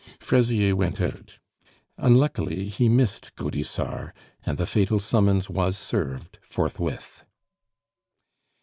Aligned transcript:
Fraisier 0.19 0.75
went 0.75 0.99
out. 0.99 1.37
Unluckily, 1.99 2.69
he 2.69 2.89
missed 2.89 3.35
Gaudissart, 3.35 4.13
and 4.43 4.57
the 4.57 4.65
fatal 4.65 4.99
summons 4.99 5.47
was 5.47 5.77
served 5.77 6.39
forthwith. 6.41 7.23